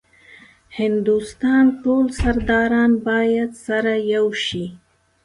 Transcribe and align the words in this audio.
هندوستان 0.79 1.63
ټول 1.83 2.05
سرداران 2.19 2.91
باید 3.07 3.51
سره 3.65 3.93
یو 4.13 4.25
شي. 4.45 4.65